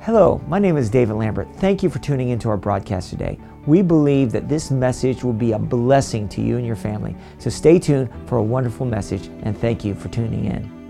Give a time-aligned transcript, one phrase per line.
[0.00, 1.48] Hello, my name is David Lambert.
[1.56, 3.38] Thank you for tuning into our broadcast today.
[3.66, 7.14] We believe that this message will be a blessing to you and your family.
[7.38, 10.82] So stay tuned for a wonderful message and thank you for tuning in.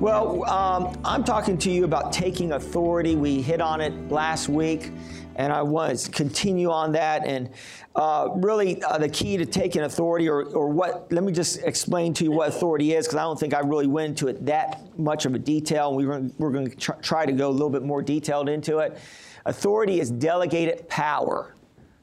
[0.00, 3.14] Well, um, I'm talking to you about taking authority.
[3.14, 4.92] We hit on it last week,
[5.38, 7.24] and I want to continue on that.
[7.24, 7.48] And
[7.94, 12.12] uh, really, uh, the key to taking authority, or, or what, let me just explain
[12.14, 14.98] to you what authority is, because I don't think I really went into it that
[14.98, 15.94] much of a detail.
[15.94, 18.78] We were, we're going to tr- try to go a little bit more detailed into
[18.78, 18.98] it.
[19.46, 21.54] Authority is delegated power.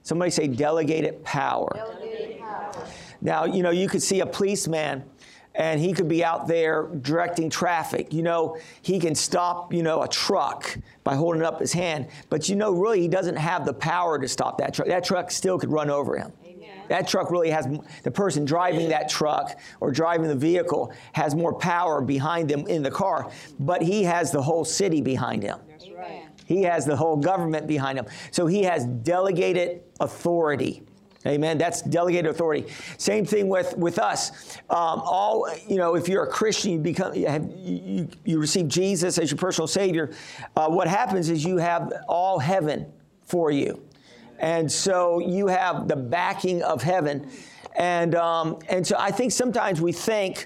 [0.04, 1.70] Somebody say delegated power.
[1.76, 2.88] Delegated power.
[3.22, 5.04] Now, you know, you could see a policeman
[5.56, 8.14] and he could be out there directing traffic.
[8.14, 12.50] You know, he can stop, you know, a truck by holding up his hand, but
[12.50, 14.88] you know, really, he doesn't have the power to stop that truck.
[14.88, 16.32] That truck still could run over him.
[16.88, 17.68] That truck really has
[18.04, 22.84] the person driving that truck or driving the vehicle has more power behind them in
[22.84, 25.60] the car, but he has the whole city behind him.
[25.68, 26.28] That's right.
[26.46, 28.06] He has the whole government behind him.
[28.32, 30.84] So he has delegated authority.
[31.28, 31.58] Amen.
[31.58, 32.72] That's delegated authority.
[32.98, 34.58] Same thing with, with us.
[34.70, 38.68] Um, all you know, if you're a Christian, you become you, have, you, you receive
[38.68, 40.12] Jesus as your personal Savior.
[40.56, 42.86] Uh, what happens is you have all heaven
[43.26, 43.84] for you,
[44.38, 47.28] and so you have the backing of heaven,
[47.76, 50.46] and um, and so I think sometimes we think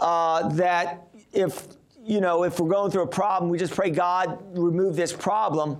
[0.00, 1.66] uh, that if
[2.04, 5.78] you know if we're going through a problem, we just pray God remove this problem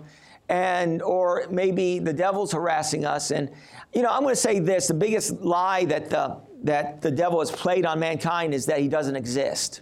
[0.50, 3.50] and or maybe the devil's harassing us and
[3.92, 7.40] you know i'm going to say this the biggest lie that the that the devil
[7.40, 9.80] has played on mankind is that he doesn't exist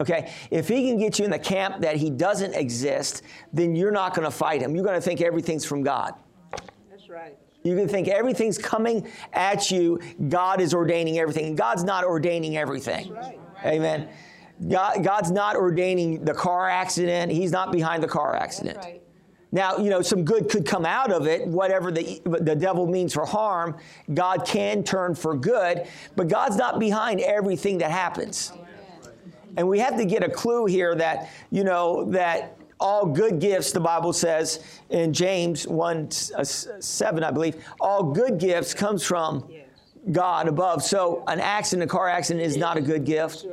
[0.00, 3.90] Okay, if he can get you in the camp that he doesn't exist, then you're
[3.90, 4.74] not going to fight him.
[4.74, 6.14] You're going to think everything's from God.
[6.90, 7.36] That's right.
[7.62, 10.00] You can think everything's coming at you.
[10.30, 11.54] God is ordaining everything.
[11.54, 13.12] God's not ordaining everything.
[13.12, 13.38] Right.
[13.66, 14.08] Amen.
[14.66, 17.30] God, God's not ordaining the car accident.
[17.30, 18.78] He's not behind the car accident.
[18.78, 19.02] Right.
[19.52, 23.12] Now, you know, some good could come out of it, whatever the, the devil means
[23.12, 23.76] for harm,
[24.14, 28.52] God can turn for good, but God's not behind everything that happens.
[29.56, 33.72] And we have to get a clue here that, you know, that all good gifts,
[33.72, 39.44] the Bible says in James 1 uh, 7, I believe, all good gifts comes from
[40.12, 40.82] God above.
[40.82, 43.44] So an accident, a car accident is not a good gift.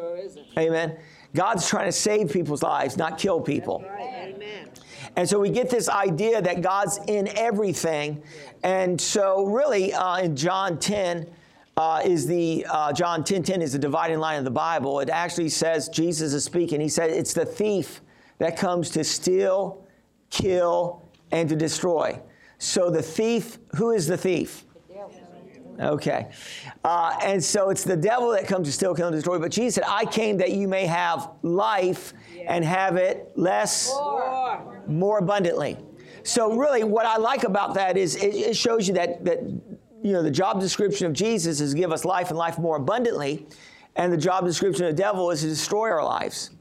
[0.57, 0.97] Amen.
[1.35, 3.83] God's trying to save people's lives, not kill people.
[3.99, 4.69] Amen.
[5.17, 8.22] And so we get this idea that God's in everything.
[8.63, 11.28] And so, really, uh, in John 10,
[11.75, 15.00] uh, is the uh, John 10 10 is the dividing line of the Bible.
[15.00, 16.79] It actually says, Jesus is speaking.
[16.79, 18.01] He said, It's the thief
[18.38, 19.83] that comes to steal,
[20.29, 22.19] kill, and to destroy.
[22.59, 24.66] So the thief, who is the thief?
[25.79, 26.28] Okay.
[26.84, 29.38] Uh, and so it's the devil that comes to steal, kill, and destroy.
[29.38, 32.13] But Jesus said, I came that you may have life
[32.47, 35.77] and have it less, more, more abundantly.
[36.23, 39.39] So really, what I like about that is it, it shows you that, that
[40.03, 43.47] you know the job description of Jesus is give us life and life more abundantly,
[43.95, 46.51] and the job description of the devil is to destroy our lives.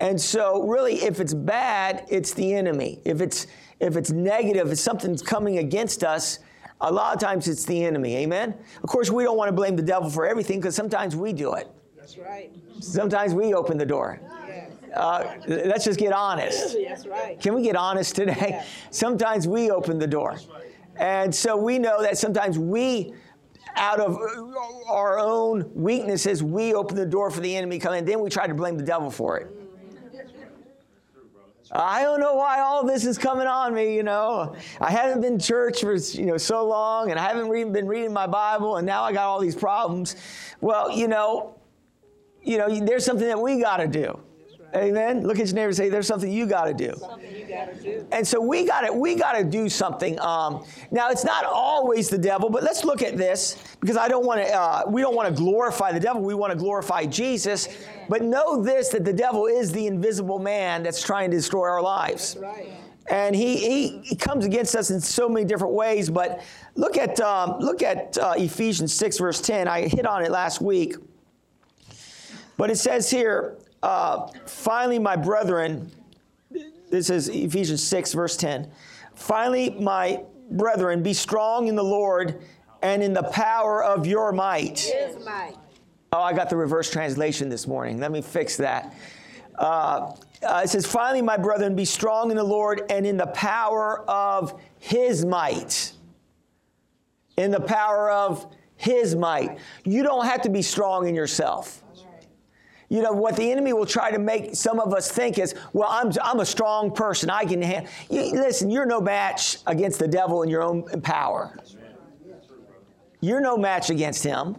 [0.00, 3.00] And so, really, if it's bad, it's the enemy.
[3.04, 3.46] If it's
[3.78, 6.38] if it's negative, if something's coming against us,
[6.80, 8.16] a lot of times it's the enemy.
[8.16, 8.54] Amen?
[8.82, 11.54] Of course, we don't want to blame the devil for everything because sometimes we do
[11.54, 11.68] it.
[11.96, 12.50] That's right.
[12.80, 14.20] Sometimes we open the door.
[14.94, 16.76] Uh, let's just get honest.
[16.88, 17.40] That's right.
[17.40, 18.36] Can we get honest today?
[18.38, 18.64] Yeah.
[18.90, 20.38] Sometimes we open the door.
[20.96, 23.14] And so we know that sometimes we,
[23.74, 24.18] out of
[24.86, 28.04] our own weaknesses, we open the door for the enemy to come in.
[28.04, 29.48] Then we try to blame the devil for it.
[31.72, 34.56] I don't know why all this is coming on me, you know.
[34.80, 38.12] I haven't been church for, you know, so long and I haven't re- been reading
[38.12, 40.16] my Bible and now I got all these problems.
[40.60, 41.54] Well, you know,
[42.42, 44.20] you know, there's something that we got to do.
[44.74, 45.26] Amen.
[45.26, 46.94] Look at your neighbor and say, "There's something you got to do."
[47.82, 48.06] do.
[48.12, 50.18] And so we got to we got to do something.
[50.20, 54.24] Um, now it's not always the devil, but let's look at this because I don't
[54.24, 54.52] want to.
[54.52, 56.22] Uh, we don't want to glorify the devil.
[56.22, 57.66] We want to glorify Jesus.
[57.66, 58.06] Amen.
[58.08, 61.82] But know this: that the devil is the invisible man that's trying to destroy our
[61.82, 62.36] lives.
[62.40, 62.72] Right.
[63.10, 66.08] And he, he, he, comes against us in so many different ways.
[66.08, 66.42] But
[66.76, 69.66] look at um, look at uh, Ephesians six verse ten.
[69.66, 70.94] I hit on it last week.
[72.56, 75.90] But it says here, uh, finally, my brethren,
[76.90, 78.70] this is Ephesians 6, verse 10.
[79.14, 82.42] Finally, my brethren, be strong in the Lord
[82.82, 84.80] and in the power of your might.
[84.80, 85.56] His might.
[86.12, 88.00] Oh, I got the reverse translation this morning.
[88.00, 88.94] Let me fix that.
[89.56, 90.12] Uh,
[90.42, 94.02] uh, it says, Finally, my brethren, be strong in the Lord and in the power
[94.08, 95.92] of his might.
[97.36, 99.58] In the power of his might.
[99.84, 101.82] You don't have to be strong in yourself.
[102.90, 105.88] You know, what the enemy will try to make some of us think is, well,
[105.88, 107.30] I'm, I'm a strong person.
[107.30, 107.90] I can handle.
[108.10, 111.56] You, listen, you're no match against the devil in your own power.
[113.20, 114.56] You're no match against him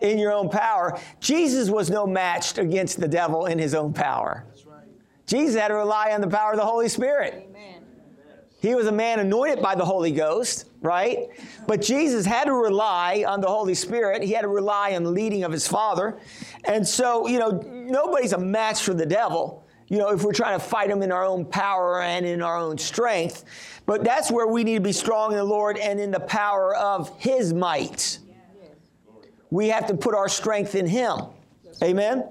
[0.00, 1.00] in your own power.
[1.18, 4.44] Jesus was no match against the devil in his own power.
[5.26, 7.48] Jesus had to rely on the power of the Holy Spirit.
[7.50, 7.67] Amen.
[8.60, 11.28] He was a man anointed by the Holy Ghost, right?
[11.68, 14.22] But Jesus had to rely on the Holy Spirit.
[14.22, 16.18] He had to rely on the leading of his Father.
[16.64, 20.58] And so, you know, nobody's a match for the devil, you know, if we're trying
[20.58, 23.44] to fight him in our own power and in our own strength.
[23.86, 26.74] But that's where we need to be strong in the Lord and in the power
[26.74, 28.18] of his might.
[29.50, 31.20] We have to put our strength in him.
[31.82, 32.28] Amen?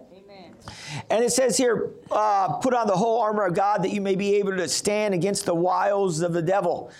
[1.10, 4.16] And it says here, uh, put on the whole armor of God that you may
[4.16, 6.92] be able to stand against the wiles of the devil.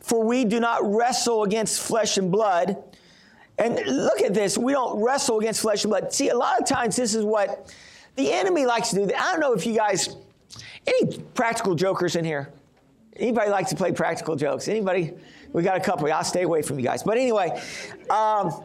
[0.00, 2.82] For we do not wrestle against flesh and blood.
[3.58, 6.12] And look at this, we don't wrestle against flesh and blood.
[6.12, 7.74] See, a lot of times this is what
[8.16, 9.14] the enemy likes to do.
[9.14, 10.16] I don't know if you guys,
[10.86, 12.52] any practical jokers in here?
[13.16, 14.66] Anybody likes to play practical jokes?
[14.66, 15.12] Anybody?
[15.52, 16.10] We got a couple.
[16.10, 17.02] I'll stay away from you guys.
[17.02, 17.60] But anyway,
[18.08, 18.64] um,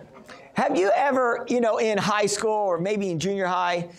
[0.54, 3.90] have you ever, you know, in high school or maybe in junior high,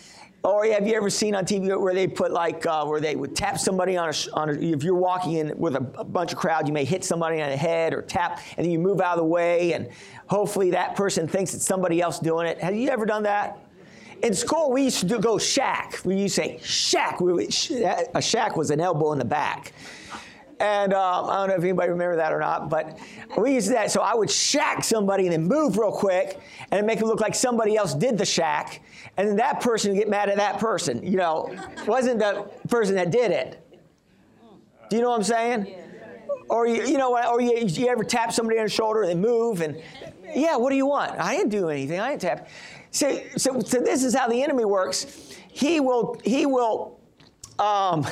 [0.43, 3.35] or have you ever seen on TV where they put like uh, where they would
[3.35, 6.37] tap somebody on a, on a, if you're walking in with a, a, bunch of
[6.37, 9.13] crowd, you may hit somebody on the head or tap, and then you move out
[9.13, 9.89] of the way, and
[10.27, 12.59] hopefully that person thinks it's somebody else doing it.
[12.59, 13.59] Have you ever done that?
[14.23, 15.99] In school, we used to do, go shack.
[16.03, 17.21] We used to say shack.
[17.21, 17.47] We,
[18.15, 19.73] a shack was an elbow in the back.
[20.59, 22.97] And um, I don't know if anybody remember that or not, but
[23.37, 23.91] we used that.
[23.91, 26.39] So I would shack somebody and then move real quick
[26.71, 28.81] and make it look like somebody else did the shack.
[29.17, 31.03] And then that person would get mad at that person.
[31.03, 31.55] You know,
[31.87, 33.63] wasn't the person that did it.
[34.89, 35.75] Do you know what I'm saying?
[36.49, 39.09] Or you, you know, what, or you, you ever tap somebody on the shoulder and
[39.09, 39.81] they move and,
[40.33, 41.19] yeah, what do you want?
[41.19, 41.99] I didn't do anything.
[41.99, 42.47] I didn't tap.
[42.91, 45.35] So, so, so this is how the enemy works.
[45.51, 46.99] He will, he will,
[47.59, 48.05] um,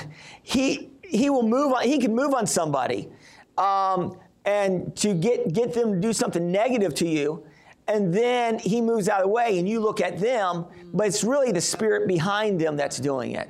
[0.44, 3.10] he, he will move on, he can move on somebody
[3.58, 7.46] um, and to get, get them to do something negative to you.
[7.88, 11.24] And then he moves out of the way and you look at them, but it's
[11.24, 13.48] really the spirit behind them that's doing it.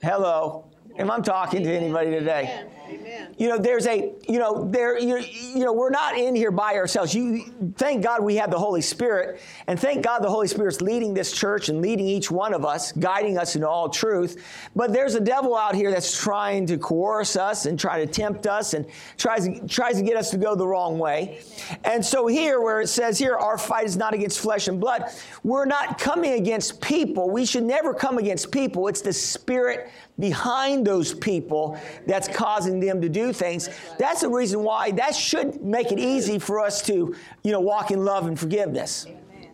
[0.00, 0.70] Hello.
[0.98, 2.64] Am I'm talking to anybody today?
[2.88, 3.34] Amen.
[3.36, 6.74] You know, there's a, you know, there, you, you know, we're not in here by
[6.74, 7.14] ourselves.
[7.14, 7.44] You,
[7.76, 11.30] thank God we have the Holy Spirit, and thank God the Holy Spirit's leading this
[11.30, 14.42] church and leading each one of us, guiding us in all truth.
[14.74, 18.48] But there's a devil out here that's trying to coerce us and try to tempt
[18.48, 18.84] us and
[19.18, 21.40] tries tries to get us to go the wrong way.
[21.84, 25.04] And so here, where it says here, our fight is not against flesh and blood,
[25.44, 27.30] we're not coming against people.
[27.30, 28.88] We should never come against people.
[28.88, 33.68] It's the Spirit behind those people that's causing them to do things.
[33.98, 37.90] That's the reason why that should make it easy for us to, you know, walk
[37.90, 39.06] in love and forgiveness.
[39.06, 39.50] Amen.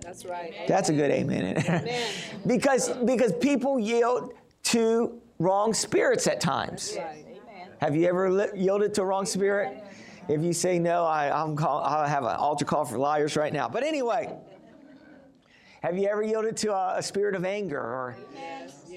[0.00, 0.54] That's right.
[0.66, 1.58] That's a good amen.
[1.68, 2.10] amen.
[2.46, 4.32] because because people yield
[4.64, 6.96] to wrong spirits at times.
[6.98, 7.24] Right.
[7.80, 9.82] Have you ever li- yielded to a wrong spirit?
[10.28, 13.52] If you say no, I, I'm call, I have an altar call for liars right
[13.52, 13.68] now.
[13.68, 14.34] But anyway,
[15.86, 18.16] have you ever yielded to a, a spirit of anger or?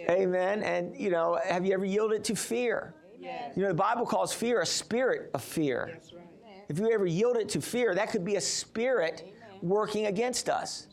[0.09, 0.63] Amen.
[0.63, 2.95] And, you know, have you ever yielded to fear?
[3.19, 3.55] Yes.
[3.55, 5.99] You know, the Bible calls fear a spirit of fear.
[6.11, 6.25] Right.
[6.67, 9.59] If you ever yielded to fear, that could be a spirit Amen.
[9.61, 10.87] working against us.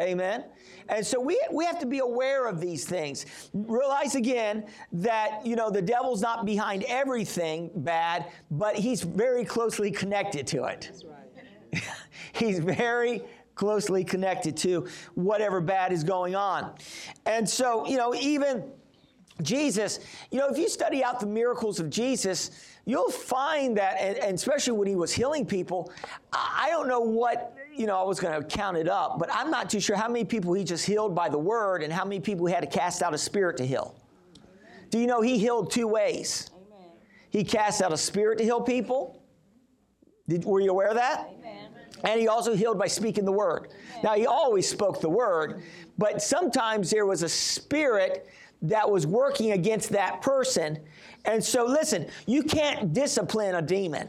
[0.00, 0.44] Amen.
[0.88, 3.26] And so we, we have to be aware of these things.
[3.52, 9.90] Realize again that, you know, the devil's not behind everything bad, but he's very closely
[9.90, 10.90] connected to it.
[11.04, 11.82] Right.
[12.32, 13.22] he's very
[13.56, 16.72] closely connected to whatever bad is going on.
[17.24, 18.70] And so, you know, even
[19.42, 19.98] Jesus,
[20.30, 22.50] you know, if you study out the miracles of Jesus,
[22.84, 25.92] you'll find that, and, and especially when he was healing people,
[26.32, 29.50] I don't know what, you know, I was going to count it up, but I'm
[29.50, 32.20] not too sure how many people he just healed by the word and how many
[32.20, 33.94] people he had to cast out a spirit to heal.
[34.90, 36.50] Do you know he healed two ways?
[36.54, 36.90] Amen.
[37.30, 39.22] He cast out a spirit to heal people.
[40.28, 41.28] Did, were you aware of that?
[41.38, 41.65] Amen.
[42.04, 43.68] And he also healed by speaking the word.
[44.02, 45.62] Now, he always spoke the word,
[45.98, 48.28] but sometimes there was a spirit
[48.62, 50.78] that was working against that person.
[51.24, 54.08] And so, listen, you can't discipline a demon.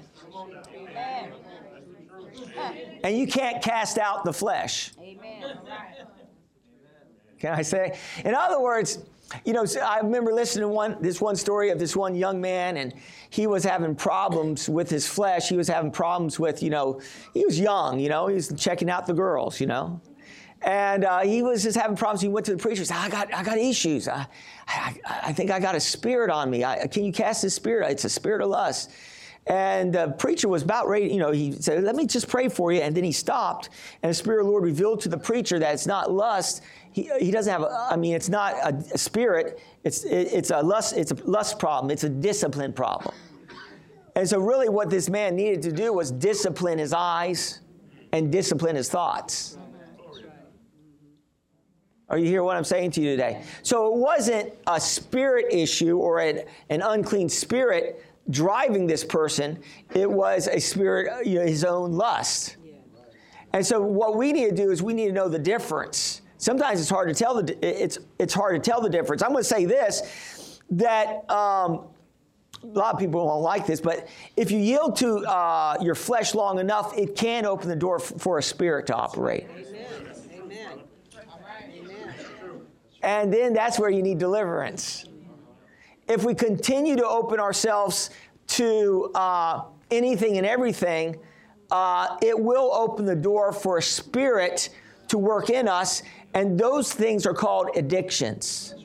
[3.04, 4.92] And you can't cast out the flesh.
[7.40, 7.98] Can I say?
[8.26, 9.00] In other words,
[9.46, 12.78] you know, I remember listening to one this one story of this one young man,
[12.78, 12.94] and
[13.30, 15.50] he was having problems with his flesh.
[15.50, 17.02] He was having problems with, you know,
[17.34, 20.00] he was young, you know, he was checking out the girls, you know,
[20.62, 22.22] and uh, he was just having problems.
[22.22, 22.82] He went to the preacher.
[22.82, 24.08] He said, "I got, I got issues.
[24.08, 24.28] I,
[24.68, 26.64] I, I think I got a spirit on me.
[26.64, 27.92] I, can you cast this spirit?
[27.92, 28.92] It's a spirit of lust."
[29.48, 32.74] And the preacher was about ready, you know, he said, Let me just pray for
[32.74, 32.82] you.
[32.82, 33.70] And then he stopped,
[34.04, 36.62] and the Spirit of the Lord revealed to the preacher that it's not lust.
[36.98, 40.64] He, he doesn't have, a, I mean, it's not a, spirit, it's, it, it's, a
[40.64, 43.14] lust, it's a lust problem, it's a discipline problem.
[44.16, 47.60] And so, really, what this man needed to do was discipline his eyes
[48.14, 49.60] and discipline his thoughts.
[52.10, 53.44] Are you hear what I'm saying to you today?
[53.62, 59.62] So it wasn't a spirit issue or an, an unclean spirit driving this person.
[59.94, 62.58] It was a spirit, you know, his own lust.
[63.54, 66.24] And so what we need to do is we need to know the difference.
[66.38, 69.22] Sometimes it's hard to tell the it's it's hard to tell the difference.
[69.22, 71.86] I'm going to say this that um,
[72.64, 76.36] a lot of people won't like this, but if you yield to uh, your flesh
[76.36, 79.48] long enough, it can open the door f- for a spirit to operate.
[79.50, 79.86] Amen.
[80.42, 80.80] Amen.
[83.02, 85.06] And then that's where you need deliverance.
[86.10, 88.10] If we continue to open ourselves
[88.48, 91.18] to uh, anything and everything,
[91.72, 94.70] uh, it will open the door for a spirit
[95.10, 96.04] to work in us,
[96.34, 98.76] and those things are called addictions.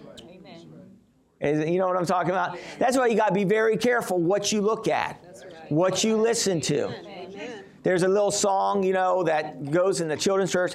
[1.41, 2.57] You know what I'm talking about?
[2.79, 5.19] That's why you got to be very careful what you look at,
[5.71, 6.95] what you listen to.
[7.83, 10.75] There's a little song, you know, that goes in the children's church.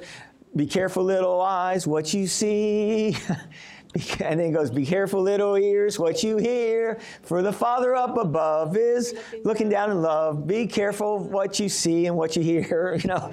[0.58, 3.16] Be careful, little eyes, what you see.
[4.20, 7.00] and then it goes, Be careful, little ears, what you hear.
[7.22, 10.46] For the Father up above is looking down in love.
[10.46, 13.32] Be careful what you see and what you hear, you know.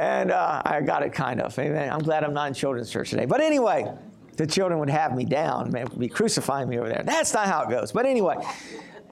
[0.00, 1.58] And uh, I got it kind of.
[1.58, 1.92] Amen.
[1.92, 3.26] I'm glad I'm not in children's church today.
[3.26, 3.92] But anyway,
[4.38, 7.02] the children would have me down, man, be crucifying me over there.
[7.04, 7.92] That's not how it goes.
[7.92, 8.36] But anyway,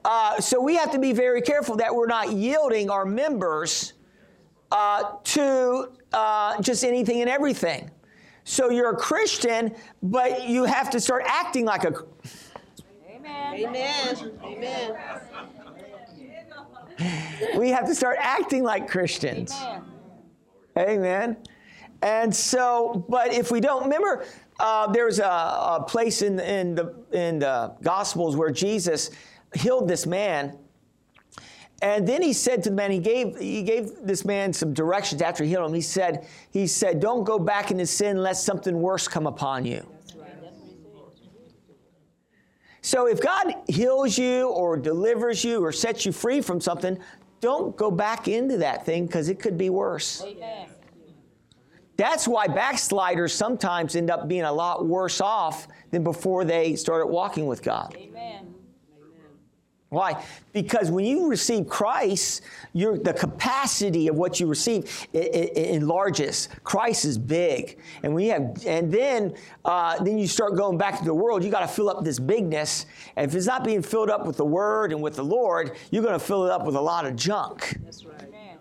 [0.03, 3.93] uh, so we have to be very careful that we're not yielding our members
[4.71, 7.91] uh, to uh, just anything and everything.
[8.43, 11.93] So you're a Christian, but you have to start acting like a.
[13.07, 13.53] Amen.
[13.53, 14.31] Amen.
[14.43, 14.97] Amen.
[17.55, 19.53] We have to start acting like Christians.
[19.53, 19.98] Amen.
[20.79, 21.37] Amen.
[22.01, 24.25] And so, but if we don't, remember,
[24.59, 29.11] uh, there's a, a place in, in, the, in the Gospels where Jesus
[29.53, 30.57] healed this man
[31.81, 35.21] and then he said to the man, he gave, he gave this man some directions
[35.21, 35.73] after he healed him.
[35.73, 39.85] He said, he said, don't go back into sin lest something worse come upon you.
[42.81, 46.97] So if God heals you or delivers you or sets you free from something,
[47.41, 50.23] don't go back into that thing because it could be worse.
[50.23, 50.67] Amen.
[51.99, 57.07] That's why backsliders sometimes end up being a lot worse off than before they started
[57.07, 57.93] walking with God.
[57.97, 58.48] Amen.
[59.89, 60.23] Why?
[60.53, 62.43] Because when you receive Christ,
[62.75, 66.47] the capacity of what you receive it, it, it enlarges.
[66.63, 69.33] Christ is big, and we have, and then
[69.65, 71.43] uh, then you start going back to the world.
[71.43, 74.37] You got to fill up this bigness, and if it's not being filled up with
[74.37, 77.07] the Word and with the Lord, you're going to fill it up with a lot
[77.07, 77.79] of junk.
[77.83, 78.21] That's right.
[78.21, 78.59] Amen.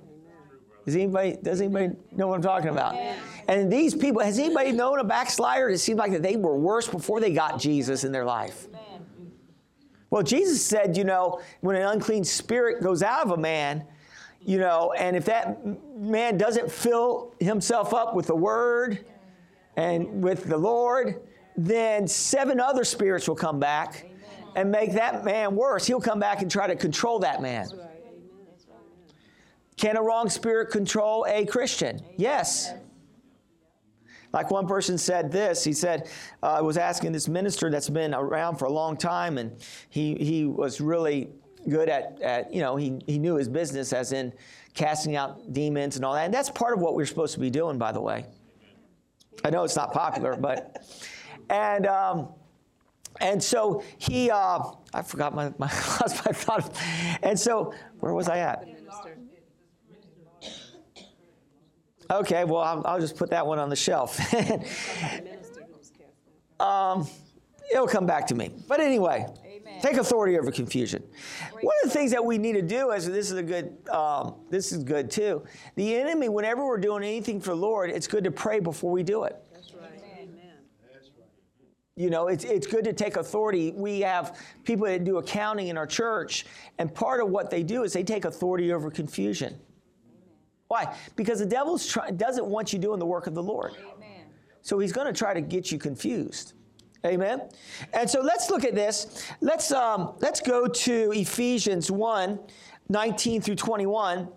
[0.86, 2.94] Does anybody does anybody know what I'm talking about?
[3.48, 5.70] And these people, has anybody known a backslider?
[5.70, 8.67] It seemed like that they were worse before they got Jesus in their life.
[10.10, 13.84] Well, Jesus said, you know, when an unclean spirit goes out of a man,
[14.40, 15.58] you know, and if that
[15.96, 19.04] man doesn't fill himself up with the word
[19.76, 21.20] and with the Lord,
[21.56, 24.06] then seven other spirits will come back
[24.56, 25.86] and make that man worse.
[25.86, 27.68] He'll come back and try to control that man.
[29.76, 32.00] Can a wrong spirit control a Christian?
[32.16, 32.72] Yes.
[34.32, 36.08] Like one person said this, he said,
[36.42, 39.56] uh, I was asking this minister that's been around for a long time, and
[39.88, 41.30] he, he was really
[41.68, 44.32] good at, at, you know, he, he knew his business as in
[44.74, 46.24] casting out demons and all that.
[46.24, 48.26] And that's part of what we're supposed to be doing, by the way.
[49.44, 50.84] I know it's not popular, but,
[51.48, 52.28] and, um,
[53.20, 54.60] and so he, uh,
[54.92, 55.66] I forgot my, my,
[56.00, 56.76] lost my thought.
[57.22, 58.66] And so, where was I at?
[62.10, 64.18] Okay, well, I'll, I'll just put that one on the shelf.
[66.60, 67.06] um,
[67.70, 68.50] it'll come back to me.
[68.66, 69.80] But anyway, Amen.
[69.82, 71.02] take authority over confusion.
[71.52, 73.76] One of the things that we need to do is this is a good.
[73.90, 75.44] Um, this is good too.
[75.74, 79.02] The enemy, whenever we're doing anything for the Lord, it's good to pray before we
[79.02, 79.36] do it.
[79.52, 79.90] That's right.
[80.18, 80.54] Amen.
[81.94, 83.74] You know, it's, it's good to take authority.
[83.76, 86.46] We have people that do accounting in our church,
[86.78, 89.60] and part of what they do is they take authority over confusion.
[90.68, 90.94] Why?
[91.16, 93.72] Because the devil try, doesn't want you doing the work of the Lord.
[93.72, 94.26] Amen.
[94.62, 96.52] So he's going to try to get you confused.
[97.06, 97.48] Amen.
[97.94, 99.26] And so let's look at this.
[99.40, 102.38] Let's um, let's go to Ephesians 1,
[102.88, 104.28] 19 through 21.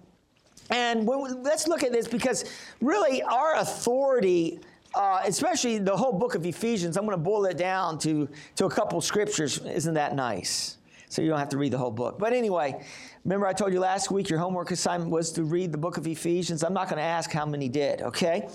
[0.69, 2.45] And when we, let's look at this because
[2.79, 4.59] really our authority,
[4.95, 8.65] uh, especially the whole book of Ephesians, I'm going to boil it down to, to
[8.65, 9.57] a couple scriptures.
[9.59, 10.77] Isn't that nice?
[11.11, 12.17] So you don't have to read the whole book.
[12.17, 12.81] But anyway,
[13.25, 16.07] remember I told you last week your homework assignment was to read the book of
[16.07, 16.63] Ephesians.
[16.63, 18.47] I'm not going to ask how many did, okay?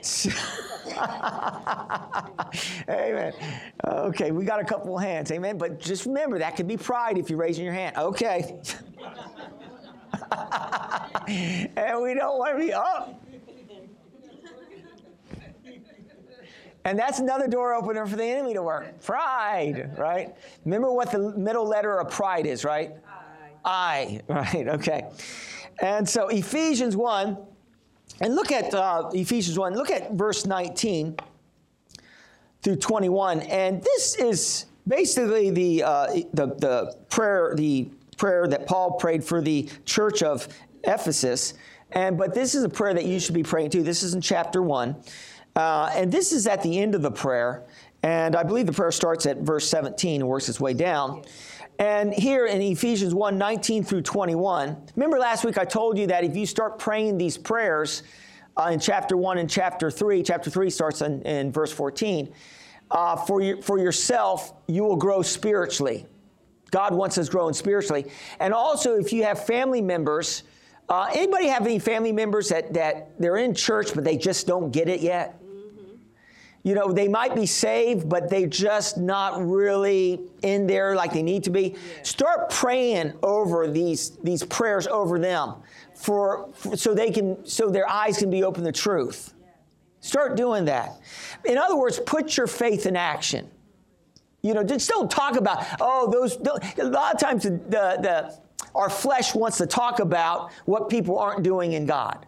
[0.00, 0.30] So,
[2.88, 3.32] amen.
[3.86, 5.58] Okay, we got a couple of hands, amen.
[5.58, 7.96] But just remember that could be pride if you're raising your hand.
[7.96, 8.60] Okay.
[11.28, 13.21] and we don't want to be up.
[16.84, 19.00] And that's another door opener for the enemy to work.
[19.02, 20.34] Pride, right?
[20.64, 22.92] Remember what the middle letter of pride is, right?
[23.64, 24.20] I.
[24.28, 24.68] Right?
[24.68, 25.08] Okay.
[25.80, 27.36] And so Ephesians 1,
[28.20, 31.16] and look at uh, Ephesians 1, look at verse 19
[32.62, 33.40] through 21.
[33.40, 39.40] And this is basically the, uh, the, the prayer, the prayer that Paul prayed for
[39.40, 40.48] the church of
[40.84, 41.54] Ephesus.
[41.92, 43.82] And, but this is a prayer that you should be praying too.
[43.82, 44.96] This is in chapter 1.
[45.54, 47.64] Uh, and this is at the end of the prayer.
[48.02, 51.22] And I believe the prayer starts at verse 17 and works its way down.
[51.78, 56.24] And here in Ephesians 1 19 through 21, remember last week I told you that
[56.24, 58.02] if you start praying these prayers
[58.56, 62.32] uh, in chapter 1 and chapter 3, chapter 3 starts in, in verse 14,
[62.90, 66.06] uh, for, your, for yourself, you will grow spiritually.
[66.70, 68.10] God wants us growing spiritually.
[68.38, 70.42] And also, if you have family members,
[70.88, 74.70] uh, anybody have any family members that, that they're in church but they just don't
[74.70, 75.41] get it yet?
[76.62, 81.22] You know, they might be saved, but they're just not really in there like they
[81.22, 81.74] need to be.
[82.02, 85.54] Start praying over these, these prayers over them
[85.94, 89.34] for, for, so they can so their eyes can be open to truth.
[90.00, 91.00] Start doing that.
[91.44, 93.50] In other words, put your faith in action.
[94.42, 96.36] You know, just don't talk about, oh, those,
[96.78, 98.38] a lot of times the, the, the
[98.74, 102.26] our flesh wants to talk about what people aren't doing in God.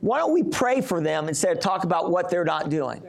[0.00, 3.02] Why don't we pray for them instead of talk about what they're not doing?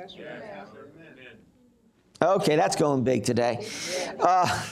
[2.22, 3.66] Okay, that's going big today.
[4.20, 4.64] Uh,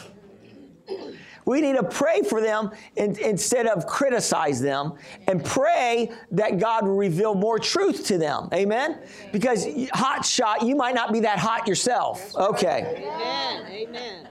[1.46, 4.94] we need to pray for them in, instead of criticize them
[5.28, 8.50] and pray that God will reveal more truth to them.
[8.54, 9.00] Amen?
[9.32, 12.36] Because hot shot, you might not be that hot yourself.
[12.36, 13.04] Okay.
[13.04, 13.66] Amen.
[13.66, 14.28] Amen.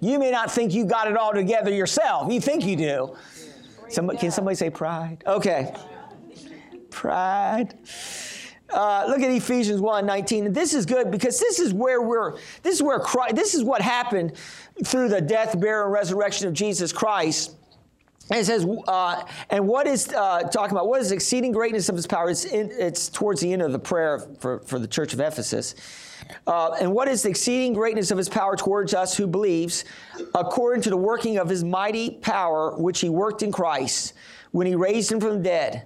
[0.00, 2.32] You may not think you got it all together yourself.
[2.32, 3.16] You think you do.
[3.88, 5.22] Somebody, can somebody say pride?
[5.26, 5.72] Okay.
[6.98, 7.74] Pride.
[8.70, 10.52] Uh, look at Ephesians 1 19.
[10.52, 13.80] This is good because this is where we're, this is where Christ, this is what
[13.80, 14.32] happened
[14.84, 17.54] through the death, burial, and resurrection of Jesus Christ.
[18.32, 20.88] And it says, uh, and what is uh, talking about?
[20.88, 22.30] What is exceeding greatness of his power?
[22.30, 25.76] It's, in, it's towards the end of the prayer for, for the church of Ephesus.
[26.48, 29.84] Uh, and what is the exceeding greatness of his power towards us who believes,
[30.34, 34.14] according to the working of his mighty power, which he worked in Christ
[34.50, 35.84] when he raised him from the dead?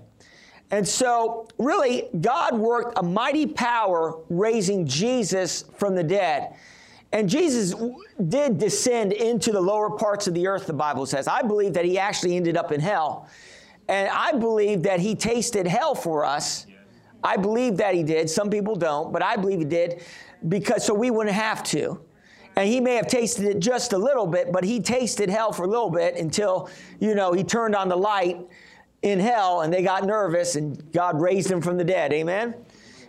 [0.73, 6.55] And so, really, God worked a mighty power raising Jesus from the dead.
[7.13, 7.75] And Jesus
[8.29, 11.29] did descend into the lower parts of the earth, the Bible says.
[11.29, 13.29] I believe that he actually ended up in hell.
[13.87, 16.67] And I believe that he tasted hell for us.
[17.23, 18.31] I believe that he did.
[18.31, 20.03] Some people don't, but I believe he did
[20.49, 22.01] because so we wouldn't have to.
[22.57, 25.65] And he may have tasted it just a little bit, but he tasted hell for
[25.65, 28.39] a little bit until, you know, he turned on the light
[29.03, 32.13] in hell and they got nervous and God raised him from the dead.
[32.13, 32.55] Amen?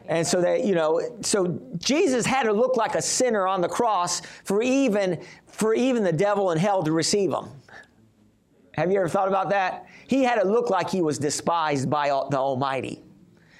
[0.07, 3.69] And so that, you know, so Jesus had to look like a sinner on the
[3.69, 7.45] cross for even, for even the devil in hell to receive him.
[8.73, 9.85] Have you ever thought about that?
[10.07, 13.01] He had to look like he was despised by the Almighty.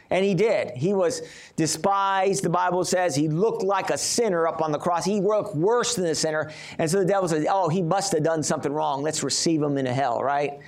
[0.10, 0.72] And he did.
[0.76, 1.22] He was
[1.56, 3.16] despised, the Bible says.
[3.16, 5.06] He looked like a sinner up on the cross.
[5.06, 6.52] He looked worse than a sinner.
[6.78, 9.02] And so the devil says, Oh, he must have done something wrong.
[9.02, 10.60] Let's receive him into hell, right?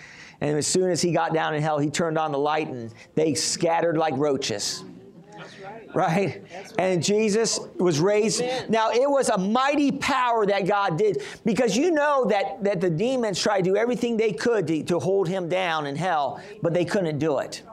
[0.42, 2.94] And as soon as he got down in hell, he turned on the light and
[3.16, 4.84] they scattered like roaches.
[5.94, 5.96] Right.
[5.96, 6.74] right?
[6.78, 8.42] And Jesus was raised.
[8.42, 8.66] Amen.
[8.70, 12.90] Now, it was a mighty power that God did because you know that, that the
[12.90, 16.74] demons tried to do everything they could to, to hold him down in hell, but
[16.74, 17.64] they couldn't do it.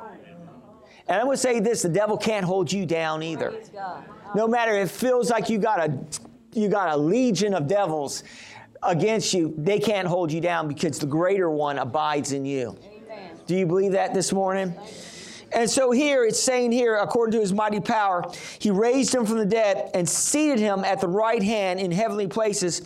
[1.09, 3.55] And I would say this the devil can't hold you down either.
[4.35, 5.99] No matter it feels like you got a
[6.55, 8.25] you got a legion of devils
[8.83, 12.77] against you, they can't hold you down because the greater one abides in you.
[12.85, 13.31] Amen.
[13.47, 14.75] Do you believe that this morning?
[15.53, 18.25] And so here it's saying here, according to his mighty power,
[18.59, 22.27] he raised him from the dead and seated him at the right hand in heavenly
[22.27, 22.81] places,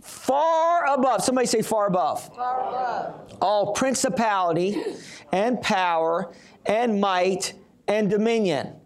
[0.00, 1.24] far above.
[1.24, 2.34] Somebody say far above.
[2.36, 3.36] Far above.
[3.40, 4.80] All principality
[5.32, 6.32] and power
[6.66, 7.54] and might
[7.88, 8.77] and dominion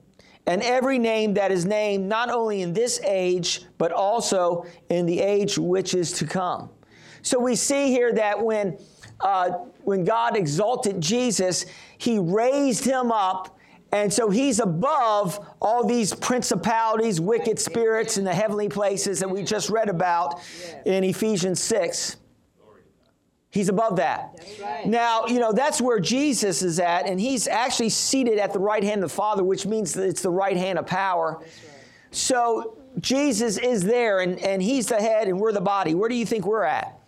[0.46, 5.20] and every name that is named not only in this age, but also in the
[5.20, 6.68] age which is to come.
[7.22, 8.76] So we see here that when,
[9.20, 9.50] uh,
[9.85, 11.66] when God exalted Jesus,
[11.98, 13.57] he raised him up.
[13.92, 19.42] And so he's above all these principalities, wicked spirits in the heavenly places that we
[19.42, 20.40] just read about
[20.87, 22.16] in Ephesians 6.
[23.52, 24.40] He's above that.
[24.62, 24.86] right.
[24.86, 28.82] Now, you know, that's where Jesus is at, and he's actually seated at the right
[28.82, 31.44] hand of the Father, which means that it's the right hand of power.
[32.12, 35.94] So Jesus is there, and, and he's the head, and we're the body.
[35.94, 36.98] Where do you think we're at?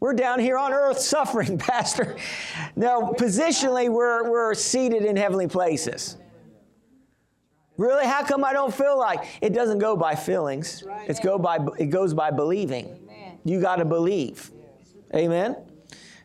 [0.00, 2.16] We're down here on earth suffering, Pastor.
[2.74, 6.16] No, positionally, we're, we're seated in heavenly places.
[7.76, 8.06] Really?
[8.06, 10.82] How come I don't feel like it doesn't go by feelings?
[10.86, 11.10] right.
[11.10, 13.00] It's go by it goes by believing.
[13.44, 14.50] You got to believe.
[15.14, 15.56] Amen.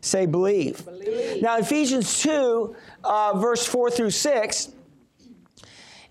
[0.01, 0.83] Say believe.
[0.85, 1.41] Believe.
[1.41, 4.71] Now Ephesians two, uh, verse four through six.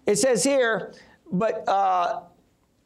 [0.07, 0.95] It says here,
[1.31, 2.21] but uh,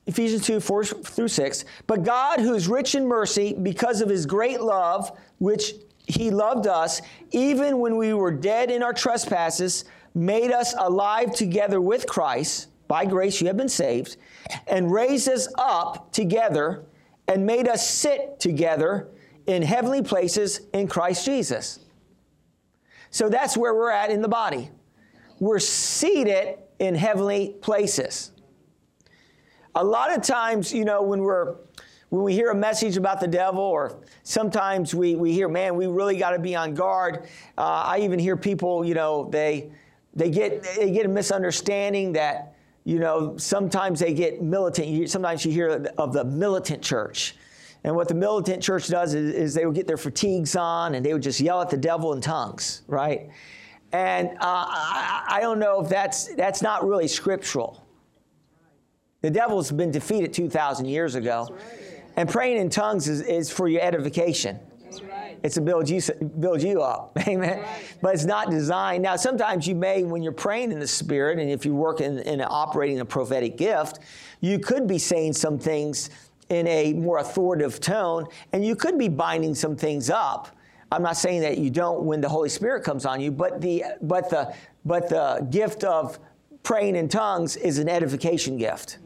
[0.07, 1.65] Ephesians 2, 4 through 6.
[1.87, 5.75] But God, who is rich in mercy, because of his great love, which
[6.09, 7.01] he loved us,
[7.31, 12.69] even when we were dead in our trespasses, made us alive together with Christ.
[12.89, 14.17] By grace you have been saved,
[14.67, 16.85] and raised us up together,
[17.29, 19.09] and made us sit together
[19.47, 21.81] in heavenly places in Christ Jesus.
[23.11, 24.71] So that's where we're at in the body.
[25.39, 28.33] We're seated in heavenly places.
[29.75, 31.57] A lot of times, you know, when we're
[32.11, 35.87] when we hear a message about the devil, or sometimes we, we hear, man, we
[35.87, 37.27] really got to be on guard.
[37.57, 39.73] Uh, I even hear people, you know, they
[40.15, 45.09] they get they get a misunderstanding that, you know, sometimes they get militant.
[45.09, 47.35] Sometimes you hear of the militant church.
[47.85, 51.05] And what the militant church does is, is they would get their fatigues on and
[51.05, 53.29] they would just yell at the devil in tongues, right?
[53.93, 57.85] And uh, I, I don't know if that's that's not really scriptural.
[59.21, 61.57] The devil's been defeated 2,000 years ago.
[62.17, 64.59] And praying in tongues is, is for your edification.
[65.09, 65.39] Right.
[65.43, 66.03] It's to build you,
[66.41, 67.17] build you up.
[67.27, 67.61] Amen.
[67.61, 67.97] Right.
[68.03, 69.03] But it's not designed.
[69.03, 72.19] Now, sometimes you may, when you're praying in the Spirit, and if you work in,
[72.19, 74.01] in operating a prophetic gift,
[74.41, 76.11] you could be saying some things
[76.53, 80.55] in a more authoritative tone, and you could be binding some things up.
[80.93, 83.85] I'm not saying that you don't when the Holy Spirit comes on you, but the
[84.03, 86.19] but the but the gift of
[86.63, 88.99] praying in tongues is an edification gift.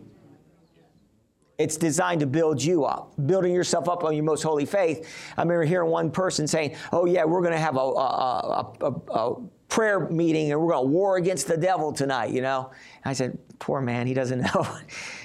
[1.58, 5.08] It's designed to build you up, building yourself up on your most holy faith.
[5.38, 8.90] I remember hearing one person saying, "Oh yeah, we're going to have a, a, a,
[8.90, 9.36] a,
[9.68, 12.72] prayer meeting and we're going to war against the devil tonight." You know,
[13.04, 14.66] I said, "Poor man, he doesn't know,"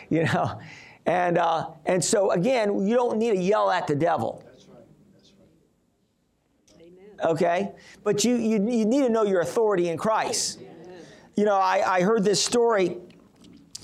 [0.10, 0.60] you know.
[1.06, 4.78] And uh, and so again, you don't need to yell at the devil, That's right.
[5.16, 5.34] That's
[6.80, 6.88] right.
[6.88, 7.32] Amen.
[7.32, 7.72] okay?
[8.04, 10.60] But you you, you need to know your authority in Christ.
[11.36, 12.98] You know, I, I heard this story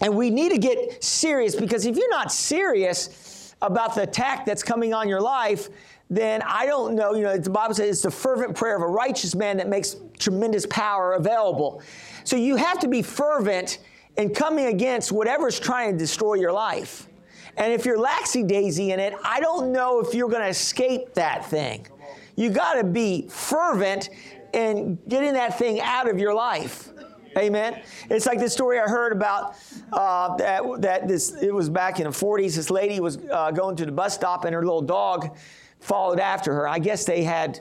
[0.02, 4.62] and we need to get serious because if you're not serious about the attack that's
[4.62, 5.70] coming on your life,
[6.10, 7.16] then I don't know.
[7.16, 9.96] You know, the Bible says it's the fervent prayer of a righteous man that makes
[10.20, 11.82] tremendous power available.
[12.24, 13.80] So you have to be fervent
[14.18, 17.08] in coming against whatever's trying to destroy your life.
[17.56, 21.14] And if you're laxy daisy in it, I don't know if you're going to escape
[21.16, 21.88] that thing.
[22.36, 24.10] You got to be fervent
[24.54, 26.90] in getting that thing out of your life.
[27.38, 27.82] Amen.
[28.10, 29.56] It's like this story I heard about
[29.92, 32.56] uh, that, that this, it was back in the 40s.
[32.56, 35.38] This lady was uh, going to the bus stop and her little dog
[35.80, 36.68] followed after her.
[36.68, 37.60] I guess they had,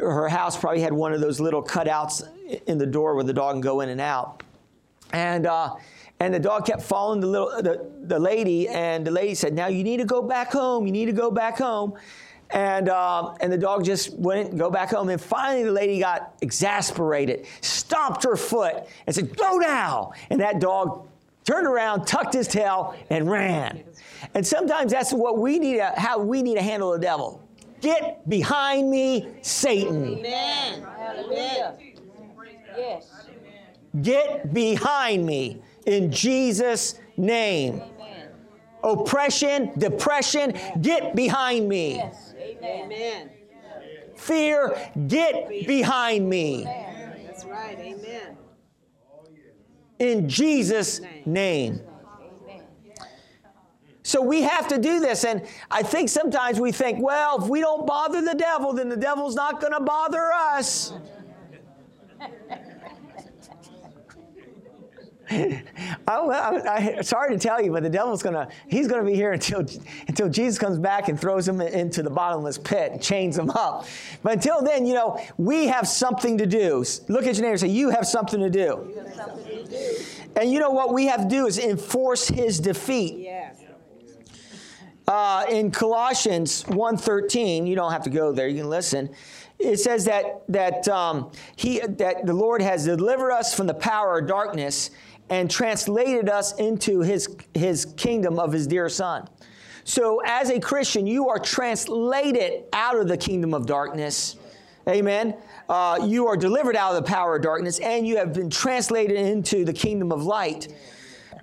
[0.00, 2.26] her house probably had one of those little cutouts
[2.66, 4.42] in the door where the dog can go in and out.
[5.12, 5.74] And, uh,
[6.20, 9.66] and the dog kept following the little the, the lady, and the lady said, "Now
[9.66, 10.86] you need to go back home.
[10.86, 11.94] You need to go back home."
[12.50, 15.08] And um, and the dog just wouldn't go back home.
[15.08, 20.60] And finally, the lady got exasperated, stomped her foot, and said, "Go now!" And that
[20.60, 21.08] dog
[21.44, 23.82] turned around, tucked his tail, and ran.
[24.34, 27.42] And sometimes that's what we need to, how we need to handle the devil.
[27.80, 30.20] Get behind me, Satan.
[30.20, 30.86] Amen.
[30.96, 31.76] Hallelujah.
[32.76, 33.23] Yes.
[34.02, 37.80] Get behind me in Jesus' name.
[37.80, 38.28] Amen.
[38.82, 41.96] Oppression, depression, get behind me.
[41.96, 42.34] Yes.
[42.62, 43.30] Amen.
[44.16, 47.78] Fear, get behind me That's right.
[47.78, 48.36] Amen.
[49.98, 51.80] in Jesus' name.
[54.02, 55.24] So we have to do this.
[55.24, 58.96] And I think sometimes we think, well, if we don't bother the devil, then the
[58.96, 60.92] devil's not going to bother us.
[65.30, 65.62] I,
[66.08, 69.32] I, I, it's hard to tell you, but the devil's gonna, he's gonna be here
[69.32, 69.64] until,
[70.06, 73.86] until Jesus comes back and throws him into the bottomless pit and chains him up.
[74.22, 76.84] But until then, you know, we have something to do.
[77.08, 78.92] Look at your neighbor and say, you have something to do.
[80.36, 83.28] And you know what we have to do is enforce his defeat.
[85.06, 89.10] Uh, in Colossians 1.13, you don't have to go there, you can listen.
[89.58, 94.18] It says that that um, he that the Lord has delivered us from the power
[94.18, 94.90] of darkness
[95.30, 99.28] and translated us into his his kingdom of his dear son.
[99.84, 104.36] So, as a Christian, you are translated out of the kingdom of darkness.
[104.88, 105.36] Amen.
[105.68, 109.16] Uh, you are delivered out of the power of darkness, and you have been translated
[109.16, 110.68] into the kingdom of light.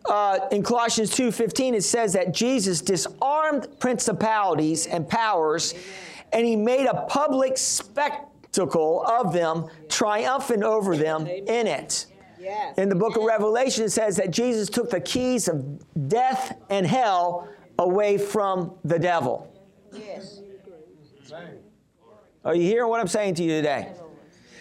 [0.06, 5.76] Uh, in Colossians 2:15, it says that Jesus disarmed principalities and powers,
[6.34, 12.08] and he made a public spectacle of them, triumphant over them in it.
[12.42, 12.78] Yes.
[12.78, 15.64] In the book of Revelation, it says that Jesus took the keys of
[16.08, 19.54] death and hell away from the devil.
[19.94, 20.42] Yes.
[22.44, 23.92] Are you hearing what I'm saying to you today?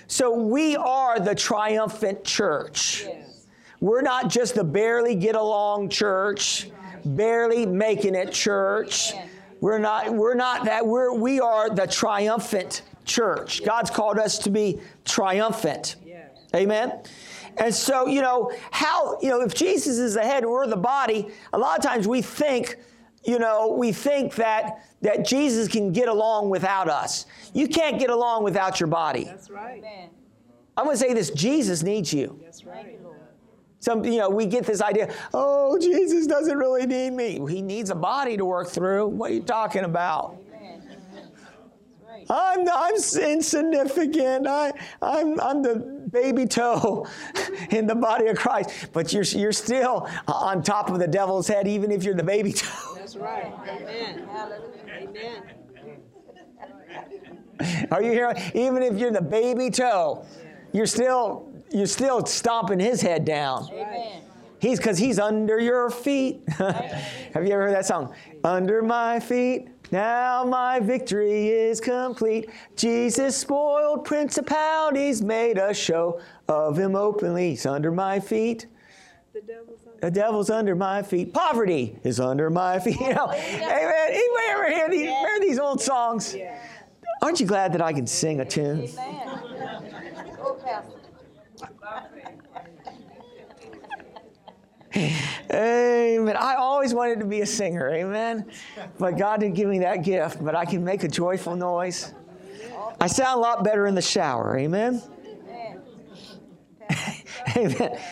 [0.07, 3.05] So we are the triumphant church.
[3.07, 3.47] Yes.
[3.81, 6.71] We're not just the barely get along church,
[7.05, 9.15] barely making it church.
[9.61, 10.87] We're not, we're not that.
[10.87, 13.65] We're, we are the triumphant church.
[13.65, 15.97] God's called us to be triumphant.
[16.55, 16.93] Amen.
[17.61, 20.77] And so, you know, how, you know, if Jesus is the head and we're the
[20.77, 22.77] body, a lot of times we think,
[23.23, 27.27] you know, we think that that Jesus can get along without us.
[27.55, 29.25] You can't get along without your body.
[29.25, 29.79] That's right.
[29.79, 30.11] Amen.
[30.77, 32.39] I'm going to say this, Jesus needs you.
[32.43, 32.99] That's right.
[33.81, 37.41] Some, you know, we get this idea, oh, Jesus doesn't really need me.
[37.49, 39.09] He needs a body to work through.
[39.09, 40.37] What are you talking about?
[42.29, 42.59] Right.
[42.59, 44.47] I'm, I'm insignificant.
[44.47, 45.77] I, I'm, I'm the
[46.11, 47.07] baby toe
[47.71, 48.89] in the body of Christ.
[48.93, 52.53] But you're, you're still on top of the devil's head, even if you're the baby
[52.53, 52.95] toe.
[52.97, 53.53] That's right.
[53.69, 54.27] Amen.
[54.29, 54.69] Hallelujah.
[55.03, 55.43] Amen.
[57.91, 58.37] Are you hearing?
[58.55, 60.25] Even if you're the baby toe,
[60.73, 63.69] you're still, you're still stomping his head down.
[63.73, 64.23] Amen.
[64.61, 66.43] He's because he's under your feet.
[66.51, 68.15] Have you ever heard that song?
[68.45, 72.51] Under my feet, now my victory is complete.
[72.77, 77.51] Jesus spoiled principalities, made a show of him openly.
[77.51, 78.67] He's under my feet.
[79.33, 79.93] The devil's on.
[80.01, 81.33] The devil's under my feet.
[81.33, 83.01] Poverty is under my feet.
[83.01, 83.63] You know, amen.
[83.63, 86.35] Anybody ever hear these, hear these old songs?
[86.35, 86.59] Yeah.
[87.23, 88.89] Aren't you glad that I can sing a tune?
[88.89, 89.41] Amen.
[90.41, 90.97] Oh, Pastor.
[95.53, 96.37] Amen.
[96.37, 98.51] I always wanted to be a singer, amen.
[98.99, 102.15] But God didn't give me that gift, but I can make a joyful noise.
[103.01, 105.03] I sound a lot better in the shower, amen.
[107.57, 107.99] Amen.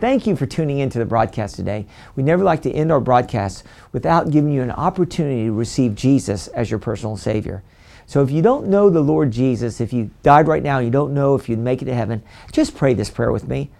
[0.00, 1.86] Thank you for tuning into the broadcast today.
[2.14, 6.48] We never like to end our broadcast without giving you an opportunity to receive Jesus
[6.48, 7.62] as your personal Savior.
[8.06, 11.14] So if you don't know the Lord Jesus, if you died right now, you don't
[11.14, 13.70] know if you'd make it to heaven, just pray this prayer with me.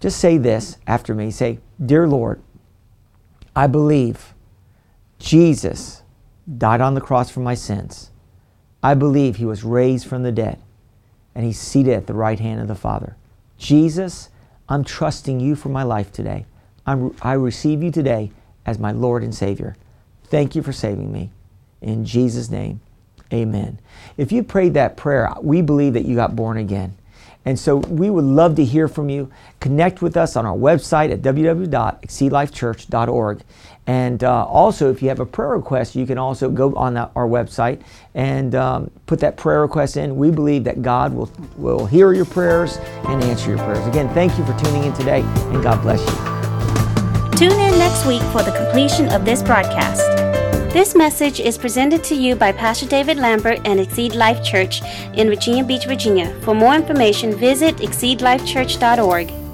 [0.00, 1.30] Just say this after me.
[1.30, 2.42] Say, Dear Lord,
[3.54, 4.34] I believe
[5.18, 6.02] Jesus
[6.56, 8.10] died on the cross for my sins.
[8.82, 10.60] I believe he was raised from the dead
[11.34, 13.16] and he's seated at the right hand of the Father.
[13.56, 14.28] Jesus,
[14.68, 16.46] I'm trusting you for my life today.
[16.86, 18.30] I'm, I receive you today
[18.66, 19.76] as my Lord and Savior.
[20.24, 21.30] Thank you for saving me.
[21.80, 22.80] In Jesus' name,
[23.32, 23.80] amen.
[24.16, 26.97] If you prayed that prayer, we believe that you got born again.
[27.48, 29.32] And so we would love to hear from you.
[29.58, 33.40] Connect with us on our website at www.exceedlifechurch.org.
[33.86, 37.26] And uh, also, if you have a prayer request, you can also go on our
[37.26, 37.80] website
[38.12, 40.16] and um, put that prayer request in.
[40.16, 43.86] We believe that God will, will hear your prayers and answer your prayers.
[43.86, 46.06] Again, thank you for tuning in today, and God bless you.
[47.38, 50.27] Tune in next week for the completion of this broadcast.
[50.78, 54.80] This message is presented to you by Pastor David Lambert and Exceed Life Church
[55.14, 56.32] in Virginia Beach, Virginia.
[56.42, 59.47] For more information, visit exceedlifechurch.org.